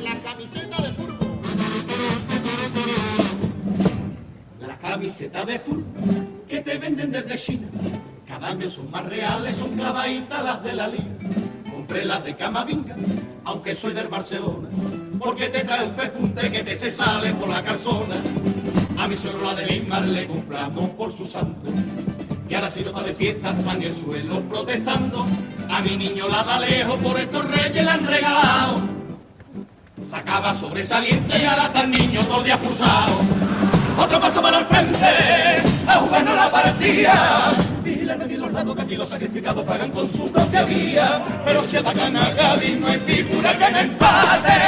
La 0.04 0.20
camiseta 0.22 0.82
de 0.82 0.94
fútbol. 0.94 1.28
Las 4.60 4.78
camisetas 4.78 5.46
de 5.46 5.60
fútbol 5.60 5.86
que 6.48 6.60
te 6.62 6.78
venden 6.78 7.12
desde 7.12 7.36
China, 7.38 7.68
cada 8.28 8.50
año 8.50 8.68
son 8.68 8.90
más 8.92 9.06
reales, 9.06 9.56
son 9.56 9.72
clavaditas 9.72 10.44
las 10.44 10.64
de 10.64 10.74
la 10.74 10.88
liga. 10.88 11.04
Compré 11.72 12.06
las 12.06 12.24
de 12.24 12.36
Camavinga, 12.36 12.96
aunque 13.46 13.75
soy 13.75 13.94
del 13.94 14.08
Barcelona, 14.08 14.68
porque 15.20 15.50
te 15.50 15.64
trae 15.64 15.86
un 15.86 15.94
pespunte 15.94 16.52
que 16.52 16.64
te 16.64 16.75
se 16.75 16.90
sale 16.90 17.32
por 17.34 17.48
la 17.48 17.64
calzona. 17.64 18.16
A 18.98 19.08
mi 19.08 19.16
suegro 19.16 19.44
la 19.44 19.54
de 19.54 19.66
Neymar 19.66 20.02
le 20.04 20.28
compramos 20.28 20.90
por 20.92 21.12
su 21.12 21.25
santo. 21.25 21.70
Y 22.50 22.54
ahora 22.54 22.70
si 22.70 22.82
no 22.82 22.90
está 22.90 23.04
de 23.04 23.14
fiesta, 23.14 23.52
está 23.52 23.74
en 23.74 23.84
el 23.84 23.94
suelo 23.94 24.42
protestando. 24.42 25.25
A 25.70 25.82
mi 25.82 25.96
niño 25.96 26.28
la 26.28 26.44
da 26.44 26.60
lejos, 26.60 26.96
por 26.98 27.20
estos 27.20 27.46
reyes 27.46 27.86
la 27.86 27.94
han 27.94 28.06
regalado. 28.06 28.82
Sacaba 30.10 30.54
sobresaliente 30.54 31.38
y 31.42 31.46
ahora 31.46 31.66
está 31.66 31.82
el 31.82 31.92
niño 31.92 32.22
todo 32.25 32.40
el 32.40 32.46
día 32.46 32.56
expulsado. 32.56 33.20
Otro 33.98 34.20
paso 34.20 34.42
para 34.42 34.60
el 34.60 34.66
frente, 34.66 35.06
a 35.88 35.94
jugarnos 35.96 36.36
la 36.36 36.52
partida. 36.52 37.54
Lados 38.56 38.74
que 38.74 38.82
aquí 38.84 38.96
los 38.96 39.10
sacrificados 39.10 39.66
pagan 39.66 39.92
con 39.92 40.10
su 40.10 40.32
propia 40.32 40.64
vía. 40.64 41.22
Pero 41.44 41.62
si 41.68 41.76
atacan 41.76 42.16
a 42.16 42.32
Cádiz 42.34 42.80
no 42.80 42.88
es 42.88 43.04
figura 43.04 43.52
que 43.52 43.72
me 43.74 43.82
empate. 43.82 44.60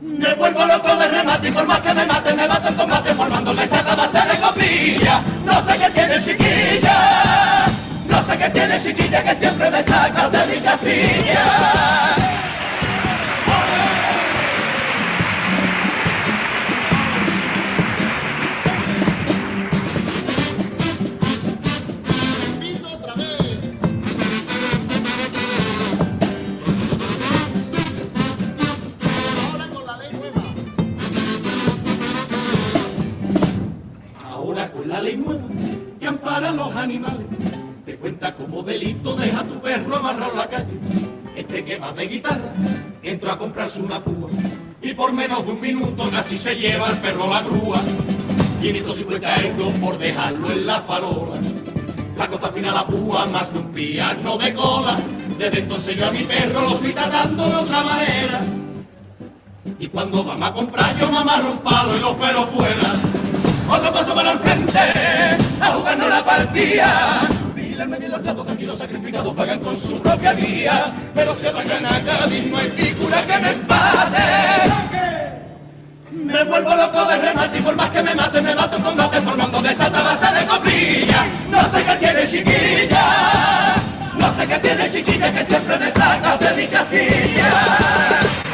Me 0.00 0.34
vuelvo 0.34 0.64
loco 0.64 0.96
de 0.96 1.08
remate 1.08 1.48
y 1.48 1.50
por 1.52 1.66
más 1.66 1.80
que 1.82 1.92
me 1.92 2.06
mate, 2.06 2.32
me 2.32 2.48
mato 2.48 2.68
en 2.68 2.74
combate 2.74 3.14
formando 3.14 3.52
esa 3.52 3.82
base 3.82 4.20
de 4.20 4.36
copilla. 4.40 5.20
No 5.44 5.62
sé 5.62 5.78
qué 5.78 5.90
tiene 5.90 6.24
chiquilla, 6.24 7.66
no 8.08 8.22
sé 8.22 8.38
qué 8.38 8.50
tiene 8.50 8.82
chiquilla 8.82 9.24
que 9.24 9.34
siempre 9.34 9.70
me 9.70 9.82
saca 9.82 10.30
de 10.30 10.46
mi 10.46 10.60
casilla. 10.62 12.27
De 41.98 42.06
guitarra 42.06 42.52
entró 43.02 43.32
a 43.32 43.38
comprarse 43.38 43.80
una 43.80 44.00
púa 44.00 44.30
y 44.80 44.94
por 44.94 45.12
menos 45.12 45.44
de 45.44 45.50
un 45.50 45.60
minuto 45.60 46.08
casi 46.10 46.38
se 46.38 46.54
lleva 46.54 46.88
el 46.88 46.96
perro 46.98 47.28
la 47.28 47.42
grúa. 47.42 47.80
550 48.62 49.42
euros 49.42 49.72
por 49.80 49.98
dejarlo 49.98 50.50
en 50.52 50.66
la 50.66 50.80
farola. 50.80 51.36
La 52.16 52.28
costa 52.28 52.50
final 52.50 52.74
la 52.74 52.86
púa 52.86 53.26
más 53.26 53.50
que 53.50 53.58
un 53.58 53.72
piano 53.72 54.38
de 54.38 54.54
cola. 54.54 54.96
Desde 55.38 55.58
entonces 55.58 55.96
yo 55.96 56.06
a 56.06 56.10
mi 56.12 56.22
perro 56.22 56.60
lo 56.62 56.76
fui 56.78 56.92
tratando 56.92 57.48
de 57.48 57.54
otra 57.56 57.82
manera. 57.82 58.40
Y 59.80 59.88
cuando 59.88 60.22
vamos 60.22 60.48
a 60.48 60.54
comprar 60.54 60.96
yo 60.96 61.10
me 61.10 61.18
amarro 61.18 61.50
un 61.50 61.58
palo 61.58 61.96
y 61.96 62.00
los 62.00 62.14
pelos 62.14 62.48
fuera. 62.50 62.94
Otro 63.68 63.92
paso 63.92 64.14
para 64.14 64.32
el 64.32 64.38
frente, 64.38 64.78
a 65.60 65.66
jugarnos 65.72 66.08
la 66.08 66.24
partida. 66.24 67.37
Vigilarme 67.78 67.98
bien 67.98 68.10
los 68.10 68.46
que 68.46 68.52
aquí 68.52 68.76
sacrificados 68.76 69.34
pagan 69.34 69.60
con 69.60 69.78
su 69.78 70.00
propia 70.02 70.32
vía. 70.32 70.92
Pero 71.14 71.34
si 71.36 71.46
atacan 71.46 71.86
a 71.86 72.02
Cádiz 72.02 72.46
no 72.50 72.58
hay 72.58 72.70
que 72.70 73.38
me 73.40 73.50
empate. 73.50 74.22
Me 76.10 76.44
vuelvo 76.44 76.74
loco 76.74 77.04
de 77.04 77.16
remate 77.18 77.58
y 77.58 77.62
por 77.62 77.76
más 77.76 77.90
que 77.90 78.02
me 78.02 78.14
mate, 78.14 78.42
me 78.42 78.54
mato 78.54 78.76
en 78.76 78.82
combate 78.82 79.20
formando 79.20 79.62
de 79.62 79.72
esa 79.72 79.88
base 79.88 80.40
de 80.40 80.46
coplilla. 80.46 81.24
No 81.50 81.62
sé 81.70 81.84
qué 81.84 81.96
tiene 82.00 82.26
chiquilla, 82.26 83.74
no 84.18 84.34
sé 84.34 84.46
qué 84.46 84.58
tiene 84.58 84.90
chiquilla 84.90 85.32
que 85.32 85.44
siempre 85.44 85.78
me 85.78 85.92
saca 85.92 86.36
de 86.36 86.56
mi 86.56 86.66
casilla. 86.66 88.47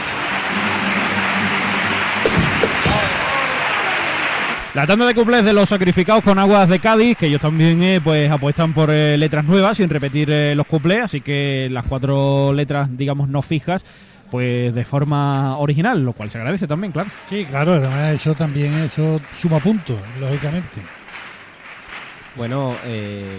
La 4.75 4.89
tanda 4.89 5.07
de 5.07 5.15
cuplés 5.15 5.45
de 5.45 5.53
los 5.53 5.69
sacrificados 5.69 6.25
con 6.25 6.37
aguas 6.37 6.69
de 6.69 6.81
Cádiz, 6.81 7.17
que 7.17 7.27
ellos 7.27 7.41
también 7.41 7.81
eh, 7.81 8.01
pues 8.03 8.29
apuestan 8.29 8.73
por 8.73 8.91
eh, 8.91 9.17
letras 9.17 9.45
nuevas 9.45 9.77
sin 9.77 9.89
repetir 9.89 10.29
eh, 10.33 10.57
los 10.57 10.67
cuplés, 10.67 11.05
así 11.05 11.21
que 11.21 11.69
las 11.71 11.85
cuatro 11.85 12.53
letras, 12.53 12.89
digamos, 12.91 13.29
no 13.29 13.41
fijas, 13.41 13.87
pues 14.33 14.75
de 14.75 14.85
forma 14.85 15.57
original, 15.59 16.05
lo 16.05 16.13
cual 16.13 16.29
se 16.29 16.39
agradece 16.39 16.67
también, 16.67 16.93
claro. 16.93 17.09
Sí, 17.29 17.45
claro, 17.45 17.75
además 17.75 18.15
eso 18.15 18.35
también 18.35 18.75
eso 18.81 19.21
suma 19.39 19.61
puntos, 19.61 19.97
lógicamente. 20.19 20.83
Bueno, 22.35 22.75
eh, 22.85 23.39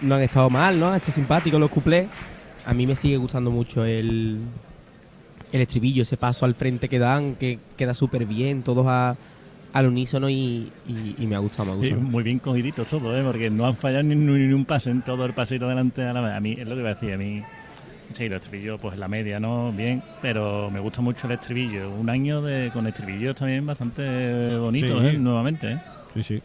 no 0.00 0.14
han 0.14 0.22
estado 0.22 0.48
mal, 0.48 0.78
¿no? 0.78 0.94
Este 0.94 1.10
simpático 1.10 1.58
los 1.58 1.70
cuplés. 1.70 2.06
A 2.64 2.72
mí 2.72 2.86
me 2.86 2.94
sigue 2.94 3.16
gustando 3.16 3.50
mucho 3.50 3.84
el, 3.84 4.38
el 5.50 5.60
estribillo, 5.60 6.02
ese 6.02 6.16
paso 6.16 6.44
al 6.44 6.54
frente 6.54 6.88
que 6.88 7.00
dan, 7.00 7.34
que 7.34 7.58
queda 7.76 7.94
súper 7.94 8.26
bien, 8.26 8.62
todos 8.62 8.86
a, 8.86 9.16
al 9.74 9.86
unísono 9.86 10.30
y, 10.30 10.70
y- 10.88 11.14
y 11.18 11.26
me 11.26 11.34
ha 11.36 11.40
gustado, 11.40 11.66
me 11.66 11.72
ha 11.72 11.74
Sí, 11.82 11.90
gustado. 11.90 12.10
muy 12.10 12.22
bien 12.22 12.38
cogiditos 12.38 12.88
todos, 12.88 13.14
¿eh? 13.18 13.22
porque 13.24 13.50
no 13.50 13.66
han 13.66 13.76
fallado 13.76 14.04
ni, 14.04 14.14
ni 14.14 14.52
un 14.52 14.64
pase 14.64 14.90
en 14.90 15.02
todo 15.02 15.26
el 15.26 15.34
pasito 15.34 15.68
delante 15.68 16.02
a 16.02 16.12
la. 16.14 16.36
A 16.36 16.40
mí 16.40 16.52
es 16.58 16.66
lo 16.66 16.74
que 16.74 16.80
iba 16.80 16.90
a 16.90 16.94
decir, 16.94 17.12
a 17.12 17.18
mí, 17.18 17.42
sí, 18.14 18.28
los 18.28 18.40
estribillos, 18.40 18.80
pues 18.80 18.96
la 18.96 19.08
media, 19.08 19.38
¿no? 19.40 19.72
Bien, 19.72 20.00
pero 20.22 20.70
me 20.70 20.78
gusta 20.80 21.00
mucho 21.02 21.26
el 21.26 21.32
estribillo. 21.34 21.90
Un 21.90 22.08
año 22.08 22.40
de 22.40 22.70
con 22.72 22.86
estribillos 22.86 23.34
también 23.34 23.66
bastante 23.66 24.56
bonito, 24.56 25.00
Sí. 25.00 25.06
¿eh? 25.08 25.18
Nuevamente, 25.18 25.72
¿eh? 25.72 25.78
Sí, 26.14 26.22
sí. 26.22 26.42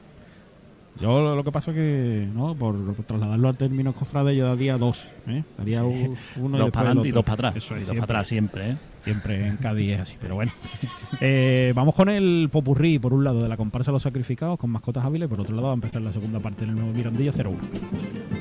Yo 1.01 1.21
lo, 1.21 1.35
lo 1.35 1.43
que 1.45 1.51
pasa 1.51 1.71
es 1.71 1.75
que, 1.75 2.27
¿no? 2.33 2.53
Por, 2.55 2.93
por 2.93 3.05
trasladarlo 3.05 3.49
a 3.49 3.53
términos 3.53 3.95
cofrades, 3.95 4.35
yo 4.37 4.45
daría 4.47 4.77
dos, 4.77 5.07
¿eh? 5.27 5.43
Daría 5.57 5.79
Sí. 5.79 5.85
uno 5.85 6.57
dos 6.57 6.65
después 6.67 6.71
para 6.71 6.81
el 6.91 6.97
adelante 6.97 7.07
y 7.07 7.11
dos 7.11 7.23
para 7.23 7.33
atrás. 7.35 7.55
Eso 7.55 7.75
es, 7.77 7.83
y 7.83 7.85
dos 7.85 7.93
para 7.95 8.03
atrás 8.03 8.27
siempre, 8.27 8.71
¿eh? 8.71 8.77
Siempre 9.05 9.47
en 9.47 9.55
Cádiz 9.57 9.93
es 9.93 9.99
así, 10.01 10.15
pero 10.19 10.35
bueno. 10.35 10.51
Eh, 11.21 11.73
vamos 11.75 11.95
con 11.95 12.07
el 12.07 12.47
popurrí, 12.49 12.97
por 12.97 13.13
un 13.13 13.25
lado, 13.25 13.41
de 13.43 13.49
la 13.49 13.57
comparsa 13.57 13.91
Los 13.91 14.03
Sacrificados, 14.03 14.57
con 14.57 14.69
mascotas 14.69 15.03
hábiles, 15.03 15.27
por 15.27 15.41
otro 15.41 15.53
lado, 15.53 15.67
va 15.67 15.73
a 15.73 15.75
empezar 15.75 16.01
la 16.01 16.13
segunda 16.13 16.39
parte 16.39 16.65
del 16.65 16.75
nuevo 16.75 16.91
Mirandilla 16.93 17.33
01. 17.33 18.38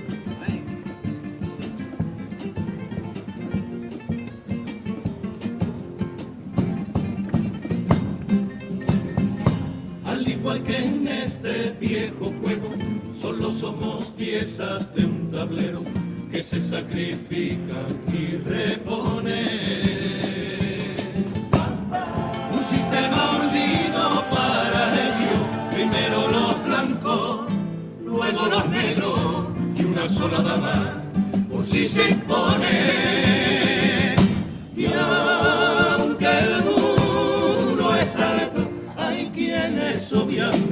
De 14.59 15.05
un 15.05 15.31
tablero 15.31 15.85
que 16.33 16.43
se 16.43 16.61
sacrifica 16.61 17.87
y 18.13 18.39
repone. 18.39 19.45
Un 22.53 22.65
sistema 22.65 23.39
urdido 23.39 24.25
para 24.29 24.95
ello, 24.95 25.47
primero 25.71 26.29
los 26.33 26.65
blancos, 26.65 27.47
luego 28.05 28.47
los 28.47 28.69
negros 28.69 29.47
y 29.77 29.85
una 29.85 30.09
sola 30.09 30.43
dama, 30.43 31.05
por 31.49 31.65
si 31.65 31.87
se 31.87 32.11
impone. 32.11 34.17
Y 34.77 34.87
aunque 34.87 36.27
el 36.27 36.65
muro 36.65 37.95
es 37.95 38.17
alto, 38.17 38.69
hay 38.97 39.31
quienes 39.33 40.13
obvian 40.13 40.68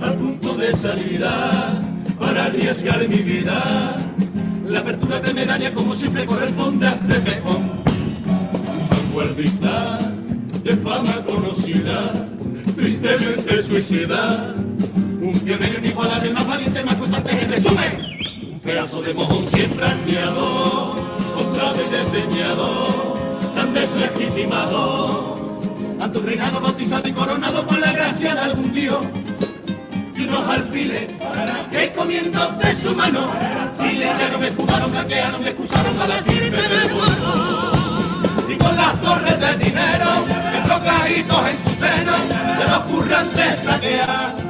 al 0.00 0.14
punto 0.16 0.54
de 0.54 0.72
salida 0.72 1.82
para 2.18 2.46
arriesgar 2.46 3.08
mi 3.08 3.18
vida. 3.18 3.96
La 4.66 4.80
apertura 4.80 5.20
temeraria 5.20 5.72
como 5.72 5.94
siempre 5.94 6.26
corresponde 6.26 6.86
a 6.86 6.92
este 6.92 7.14
pejón. 7.20 7.70
Vanguardista 8.90 9.98
de 10.62 10.76
fama 10.76 11.14
conocida, 11.26 12.26
tristemente 12.76 13.62
suicida. 13.62 14.54
Un 15.20 15.32
pionero 15.40 15.78
inigualable, 15.78 16.32
más 16.32 16.46
valiente, 16.46 16.84
más 16.84 16.96
constante 16.96 17.30
en 17.32 17.50
resumen. 17.50 18.52
Un 18.52 18.60
pedazo 18.60 19.02
de 19.02 19.14
mojón 19.14 19.42
siempre 19.44 19.86
hastiado, 19.86 20.92
otra 21.36 21.72
vez 21.72 21.90
desdeñado, 21.90 22.86
tan 23.54 23.72
deslegitimado. 23.72 25.37
Ante 26.00 26.18
un 26.18 26.26
reinado 26.26 26.60
bautizado 26.60 27.08
y 27.08 27.12
coronado 27.12 27.66
por 27.66 27.78
la 27.78 27.90
gracia 27.90 28.34
de 28.34 28.40
algún 28.40 28.72
dios 28.72 28.98
y 30.14 30.20
unos 30.22 30.48
alfiles 30.48 31.10
que 31.70 31.92
comiendo 31.92 32.46
de 32.52 32.74
su 32.74 32.94
mano. 32.94 33.28
Silenciaron, 33.76 34.44
esfumaron, 34.44 34.92
blanquearon, 34.92 35.46
excusaron 35.46 36.00
a 36.00 36.06
la 36.06 36.18
sirve 36.18 36.62
del 36.62 36.90
y 38.48 38.56
con 38.56 38.76
las 38.76 39.00
torres 39.00 39.40
de 39.40 39.64
dinero 39.64 40.06
enrocaditos 40.54 41.46
en 41.48 41.64
su 41.64 41.80
seno 41.80 42.12
de 42.58 42.64
los 42.70 42.78
currantes 42.84 43.58
saquearon. 43.64 44.48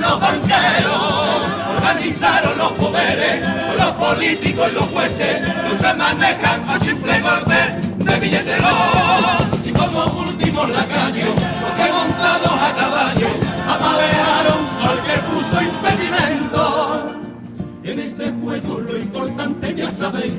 Los 0.00 0.20
banqueros 0.20 1.46
organizaron 1.76 2.58
los 2.58 2.72
poderes 2.72 3.60
los 3.76 3.92
políticos 3.92 4.68
y 4.70 4.74
los 4.74 4.84
jueces 4.86 5.40
no 5.42 5.78
se 5.78 5.94
manejan 5.94 6.68
a 6.68 6.78
simple 6.80 7.20
de 8.04 8.20
billetero 8.20 8.68
y 9.64 9.70
como 9.72 10.04
últimos 10.20 10.70
lacayos 10.70 11.28
los 11.62 11.72
que 11.78 11.92
montados 11.92 12.52
a 12.60 12.74
caballo 12.76 13.28
apalearon 13.68 14.60
al 14.88 14.98
que 15.06 15.16
puso 15.28 15.62
impedimento 15.62 17.20
en 17.84 17.98
este 17.98 18.32
juego 18.42 18.80
lo 18.80 18.96
importante 18.98 19.74
ya 19.74 19.90
sabéis, 19.90 20.32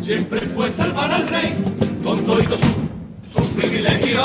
siempre 0.00 0.40
fue 0.40 0.68
salvar 0.70 1.10
al 1.10 1.28
rey 1.28 1.54
con 2.02 2.24
todo 2.24 2.40
su, 2.40 3.38
su 3.40 3.48
privilegio, 3.50 4.24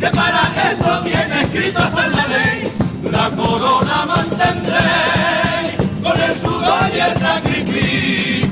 que 0.00 0.08
para 0.08 0.50
eso 0.72 1.02
viene 1.02 1.42
escrito 1.42 1.78
hasta 1.78 2.06
en 2.06 2.12
la 2.12 2.26
ley. 2.28 2.72
La 3.10 3.30
corona 3.30 4.06
mantendré 4.06 5.76
con 6.02 6.20
el 6.20 6.34
sudor 6.40 6.90
y 6.94 7.00
el 7.00 7.16
sacrificio 7.16 8.48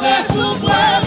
de 0.00 0.16
su 0.32 0.60
pueblo. 0.60 1.03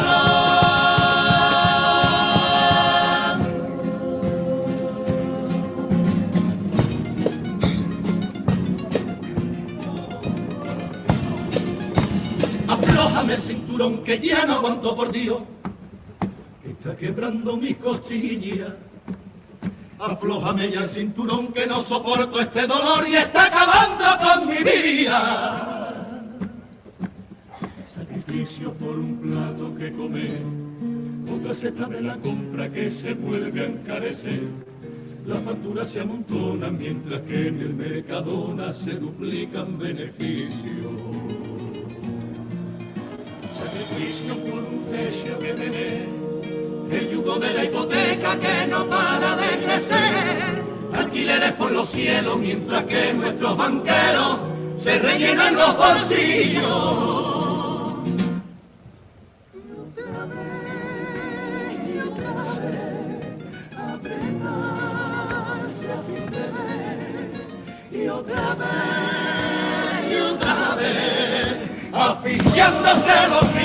Cinturón 13.87 14.03
que 14.03 14.19
ya 14.19 14.45
no 14.45 14.53
aguanto 14.55 14.95
por 14.95 15.11
Dios, 15.11 15.41
que 16.63 16.71
está 16.71 16.95
quebrando 16.95 17.57
mis 17.57 17.77
costillas. 17.77 18.73
Aflójame 19.99 20.69
ya 20.71 20.81
el 20.81 20.87
cinturón 20.87 21.47
que 21.47 21.65
no 21.65 21.81
soporto 21.81 22.39
este 22.39 22.67
dolor 22.67 23.07
y 23.07 23.15
está 23.15 23.45
acabando 23.45 24.05
con 24.23 24.47
mi 24.47 24.57
vida. 24.57 26.23
Sacrificio 27.87 28.73
por 28.73 28.99
un 28.99 29.17
plato 29.17 29.73
que 29.75 29.91
comer, 29.91 30.41
otra 31.35 31.53
cesta 31.53 31.85
de 31.87 32.01
la 32.01 32.15
compra 32.17 32.69
que 32.69 32.91
se 32.91 33.13
vuelve 33.15 33.61
a 33.61 33.65
encarecer. 33.65 34.43
las 35.25 35.41
facturas 35.43 35.89
se 35.89 35.99
amontonan 35.99 36.77
mientras 36.77 37.21
que 37.21 37.47
en 37.47 37.59
el 37.59 37.73
Mercadona 37.73 38.71
se 38.71 38.91
duplican 38.91 39.77
beneficios. 39.77 41.36
De 47.39 47.53
la 47.53 47.65
hipoteca 47.65 48.35
que 48.39 48.67
no 48.67 48.85
para 48.87 49.35
de 49.35 49.63
crecer, 49.63 50.63
alquileres 50.93 51.51
por 51.53 51.71
los 51.71 51.89
cielos 51.89 52.37
mientras 52.37 52.83
que 52.85 53.13
nuestros 53.13 53.57
banqueros 53.57 54.39
se 54.77 54.99
rellenan 54.99 55.55
los 55.55 55.77
bolsillos. 55.77 57.37
y 67.91 68.07
otra 68.09 68.55
vez, 68.55 70.11
y 70.11 70.15
otra 70.15 70.75
vez, 70.75 71.69
aficiándose 71.93 73.27
los 73.29 73.56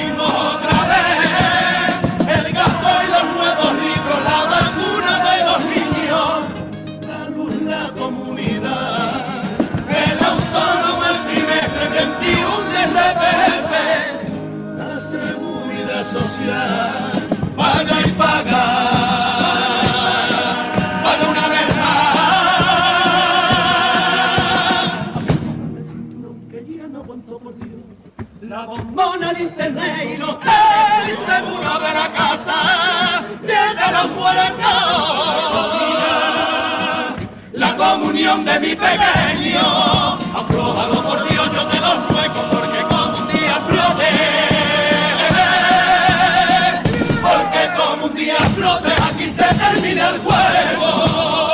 La 28.95 29.05
bombona, 29.05 29.31
el 29.31 29.39
seguro 31.17 31.79
de 31.81 31.95
la 31.95 32.13
casa 32.13 32.55
llega 33.41 33.91
los 33.91 34.11
muertos. 34.11 34.67
La 37.55 37.75
comunión 37.77 38.45
de 38.45 38.61
mi 38.61 38.75
pequeño, 38.75 39.61
aprobado 40.37 41.03
por 41.03 41.29
Dios, 41.29 41.49
yo 41.55 41.63
te 41.69 41.81
lo 41.81 41.95
ruego 42.09 42.43
porque 42.51 42.83
como 42.83 43.17
un 43.17 43.29
día 43.29 43.57
explote. 43.57 44.11
Porque 47.23 47.71
como 47.77 48.05
un 48.07 48.15
día 48.15 48.37
explote, 48.37 48.93
aquí 48.93 49.25
se 49.31 49.55
termina 49.55 50.11
el 50.11 50.19
juego. 50.19 51.52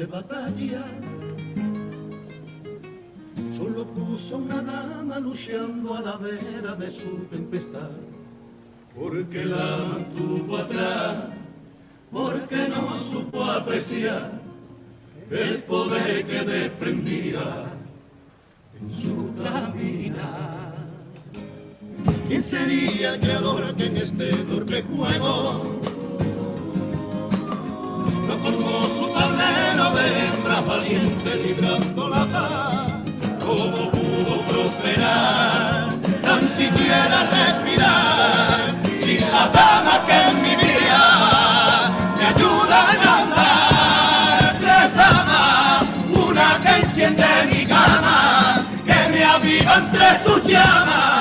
Triste 0.00 0.06
batalla 0.06 0.84
solo 3.56 3.84
puso 3.84 4.38
una 4.38 4.62
dama 4.62 5.18
luchando 5.18 5.94
a 5.94 6.00
la 6.00 6.16
vera 6.16 6.74
de 6.76 6.90
su 6.90 7.26
tempestad? 7.30 7.90
Porque 8.98 9.44
la 9.44 9.76
mantuvo 9.92 10.56
atrás, 10.56 11.16
porque 12.10 12.68
no 12.68 13.00
supo 13.00 13.44
apreciar 13.44 14.40
el 15.30 15.62
poder 15.64 16.24
que 16.24 16.44
desprendía 16.44 17.66
en 18.80 18.90
su 18.90 19.32
caminar. 19.42 20.74
¿Quién 22.28 22.42
sería 22.42 23.14
el 23.14 23.20
creador 23.20 23.74
que 23.76 23.86
en 23.86 23.96
este 23.98 24.32
torpe 24.32 24.82
juego 24.82 25.80
no 28.28 28.38
colmó 28.42 28.88
su 28.88 29.09
de 30.02 30.26
hembras 30.26 30.66
valientes 30.66 31.44
librando 31.44 32.08
la 32.08 32.24
paz. 32.26 32.92
¿Cómo 33.44 33.90
pudo 33.90 34.40
prosperar, 34.48 35.94
tan 36.22 36.48
siquiera 36.48 37.18
respirar, 37.30 38.74
sin 39.02 39.20
las 39.20 39.52
damas 39.52 40.00
que 40.06 40.20
en 40.28 40.42
mi 40.42 40.56
vida 40.56 41.90
me 42.18 42.26
ayudan 42.26 42.96
a 43.08 43.18
andar? 43.22 44.54
Tres 44.60 44.96
damas, 44.96 45.84
una 46.26 46.60
que 46.62 46.80
enciende 46.80 47.26
mi 47.52 47.66
cama, 47.66 48.58
que 48.84 49.08
me 49.12 49.24
aviva 49.24 49.74
entre 49.74 50.08
sus 50.24 50.42
llamas 50.44 51.19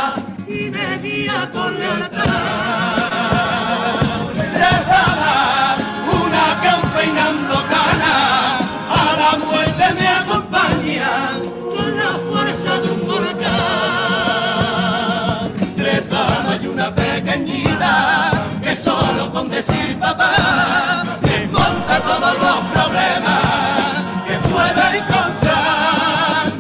que 24.28 24.36
pueda 24.50 24.98
encontrar. 24.98 26.52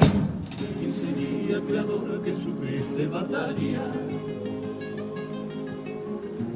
¿Quién 0.79 0.91
sería 0.91 1.55
el 1.57 1.63
creador 1.63 2.21
que 2.21 2.29
en 2.29 2.37
su 2.37 2.51
triste 2.53 3.07
batalla 3.07 3.85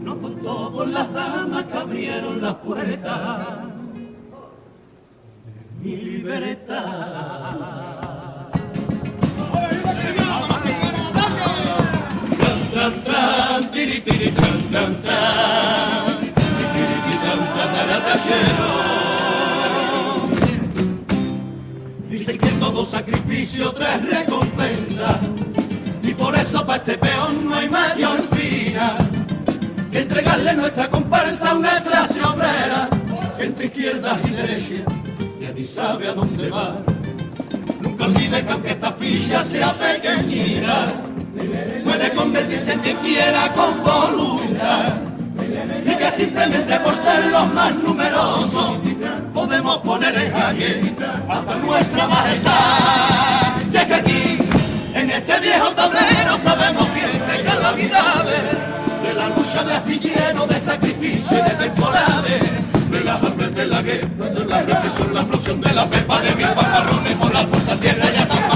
no 0.03 0.19
contó 0.19 0.71
con 0.71 0.93
las 0.93 1.11
damas 1.13 1.63
que 1.63 1.77
abrieron 1.77 2.41
las 2.41 2.55
puertas 2.55 3.57
de 5.45 5.63
mi 5.81 5.95
libertad. 5.95 7.83
Tiri, 13.71 13.99
tiri, 14.01 14.29
tran. 14.31 14.53
Tiri, 14.71 14.91
tiri, 15.05 15.07
tran, 17.23 17.39
tran, 17.53 17.73
taratallero. 17.73 18.92
Dicen 22.13 22.37
que 22.37 22.49
todo 22.59 22.85
sacrificio 22.85 23.71
trae 23.71 23.97
recompensa 23.97 25.19
y 26.03 26.13
por 26.13 26.35
eso 26.35 26.63
para 26.63 26.77
este 26.77 26.95
peón 26.95 27.43
no 27.49 27.55
hay 27.55 27.67
mayor 27.67 28.21
fina 28.31 28.93
que 29.91 30.01
entregarle 30.01 30.53
nuestra 30.53 30.91
comparsa 30.91 31.49
a 31.49 31.55
una 31.55 31.81
clase 31.81 32.23
obrera 32.23 32.87
entre 33.39 33.65
izquierdas 33.65 34.19
y 34.27 34.29
derechas 34.29 34.93
ya 35.41 35.51
ni 35.53 35.65
sabe 35.65 36.07
a 36.09 36.13
dónde 36.13 36.51
va. 36.51 36.77
Nunca 37.81 38.05
olvide 38.05 38.45
que 38.45 38.51
aunque 38.51 38.69
esta 38.69 38.91
ficha 38.91 39.43
sea 39.43 39.73
pequeñita, 39.73 40.93
puede 41.83 42.11
convertirse 42.11 42.73
en 42.73 42.79
quien 42.81 42.97
quiera 42.97 43.51
con 43.53 43.83
voluntad. 43.83 44.97
Y 45.83 45.95
que 45.95 46.11
simplemente 46.11 46.79
por 46.79 46.95
ser 46.95 47.31
los 47.31 47.51
más 47.55 47.73
numerosos 47.73 48.92
podemos 49.45 49.79
poner 49.79 50.15
en 50.15 50.31
jaque 50.31 50.95
hasta 51.27 51.55
nuestra 51.55 52.07
majestad. 52.07 52.51
Y 53.71 53.75
es 53.75 53.83
que 53.83 53.93
aquí, 53.93 54.37
en 54.95 55.11
este 55.11 55.39
viejo 55.41 55.67
tablero, 55.71 56.37
sabemos 56.41 56.87
bien 56.93 57.11
de 57.27 57.43
calamidades, 57.43 58.41
de 59.03 59.13
la 59.13 59.27
lucha 59.29 59.63
de 59.65 59.73
astillero, 59.73 60.47
de 60.47 60.59
sacrificio 60.59 61.37
y 61.37 61.41
de 61.41 61.55
temporales, 61.65 62.41
de 62.89 62.99
las 63.01 63.21
hambres 63.21 63.53
de 63.53 63.65
la 63.65 63.81
guerra, 63.81 64.29
de 64.29 64.45
la 64.45 64.61
represión, 64.61 65.13
la 65.13 65.21
explosión 65.21 65.59
de 65.59 65.73
la 65.73 65.89
pepa 65.89 66.21
de 66.21 66.35
mil 66.35 66.47
paparrones 66.47 67.13
por 67.17 67.33
la 67.33 67.45
puerta 67.45 67.75
tierra 67.75 68.05
y 68.05 68.17
atamparemos 68.17 68.52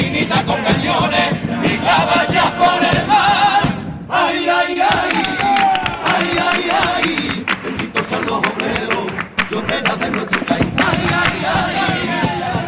maquinitas 0.00 0.42
con 0.44 0.56
cañones 0.62 1.30
y 1.62 1.76
caballas 1.78 2.50
por 2.58 2.82
el 2.82 3.06
mar. 3.06 3.62
Ay, 4.08 4.48
ay, 4.48 4.80
ay, 4.80 5.12
ay, 6.04 6.38
ay, 6.48 6.70
ay, 6.82 7.44
benditos 7.62 8.06
son 8.06 8.26
los 8.26 8.38
obreros, 8.38 9.06
los 9.50 9.66
velas 9.66 10.00
de 10.00 10.10
nuestro 10.10 10.40
país. 10.46 10.66
Ay, 10.76 11.06
ay, 11.22 11.36
ay, 11.52 11.76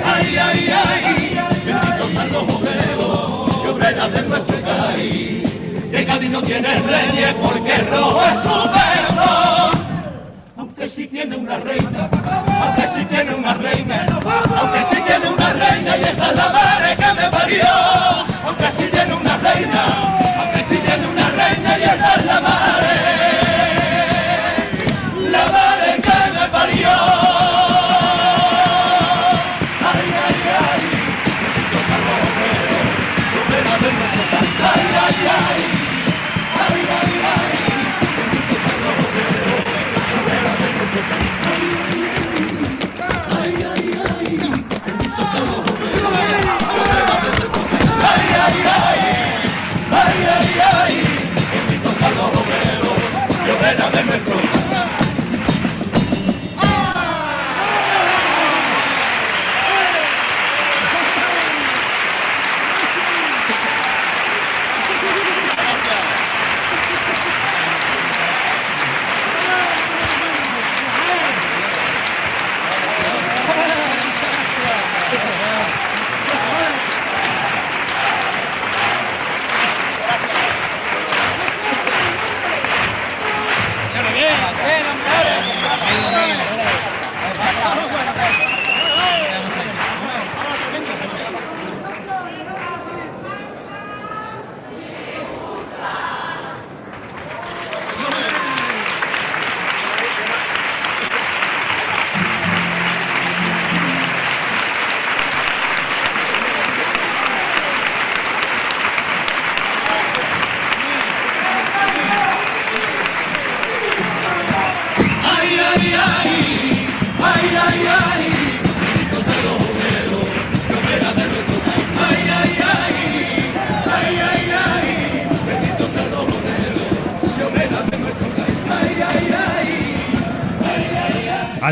ay, 0.05 0.37
ay, 0.37 0.73
ay, 0.73 1.41
benditos 1.65 2.11
son 2.13 2.33
los 2.33 2.43
obreros, 2.55 3.65
los 3.67 3.79
velas 3.79 4.13
de 4.13 4.23
nuestro 4.23 4.57
país. 4.59 5.53
Que 5.91 6.05
Cádiz 6.05 6.31
no 6.31 6.43
tiene 6.43 6.69
reyes 6.69 7.35
porque 7.41 7.77
rojo 7.91 8.23
es 8.25 8.43
su 8.43 8.71
perro. 8.73 9.71
Aunque 10.59 10.87
si 10.87 11.03
sí 11.03 11.09
tiene 11.09 11.37
una 11.37 11.59
reina, 11.59 12.09
aunque 12.63 12.87
si 12.89 13.01
sí 13.01 13.05
tiene 13.07 13.35
una 13.35 13.55
reina, 13.55 14.07
aunque 14.61 14.83
si 14.83 14.97
sí 14.97 15.03
tiene 15.03 15.29
una 15.29 15.42
reina 15.63 15.97
y 15.97 16.03
esa 16.03 16.31
es 16.31 16.37
la 16.37 16.49
madre 16.49 16.97
que 16.97 17.13
me 17.21 17.29
parió. 17.31 17.65
Aunque 18.47 18.69
sí 18.77 18.89
tiene 18.91 19.15
una 19.15 19.37
reina, 19.39 19.83
aunque 20.39 20.61
sí 20.69 20.77
tiene 20.83 21.07
una 21.07 21.29
reina 21.31 21.79
y 21.79 21.83
esa 21.83 22.15
es 22.17 22.25
la 22.27 22.41
madre, 22.41 23.12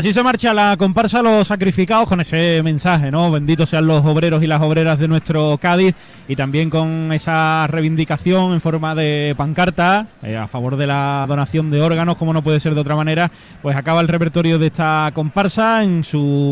Así 0.01 0.15
se 0.15 0.23
marcha 0.23 0.51
la 0.51 0.77
comparsa 0.77 1.21
Los 1.21 1.49
Sacrificados 1.49 2.09
con 2.09 2.19
ese 2.19 2.63
mensaje, 2.63 3.11
¿no? 3.11 3.29
Benditos 3.29 3.69
sean 3.69 3.85
los 3.85 4.03
obreros 4.03 4.41
y 4.41 4.47
las 4.47 4.59
obreras 4.59 4.97
de 4.97 5.07
nuestro 5.07 5.59
Cádiz 5.61 5.93
y 6.27 6.35
también 6.35 6.71
con 6.71 7.13
esa 7.13 7.67
reivindicación 7.67 8.53
en 8.53 8.61
forma 8.61 8.95
de 8.95 9.35
pancarta 9.37 10.07
eh, 10.23 10.35
a 10.35 10.47
favor 10.47 10.75
de 10.75 10.87
la 10.87 11.25
donación 11.27 11.69
de 11.69 11.81
órganos, 11.81 12.17
como 12.17 12.33
no 12.33 12.41
puede 12.41 12.59
ser 12.59 12.73
de 12.73 12.81
otra 12.81 12.95
manera, 12.95 13.29
pues 13.61 13.77
acaba 13.77 14.01
el 14.01 14.07
repertorio 14.07 14.57
de 14.57 14.67
esta 14.67 15.11
comparsa 15.13 15.83
en 15.83 16.03
su 16.03 16.49